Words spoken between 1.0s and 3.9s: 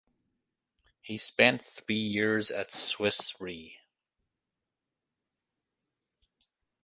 He spent three years at Swiss Re.